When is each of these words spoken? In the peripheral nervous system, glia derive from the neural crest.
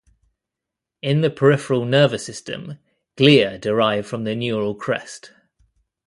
In 1.03 1.21
the 1.21 1.29
peripheral 1.29 1.85
nervous 1.85 2.25
system, 2.25 2.79
glia 3.17 3.61
derive 3.61 4.07
from 4.07 4.23
the 4.23 4.35
neural 4.35 4.73
crest. 4.73 5.31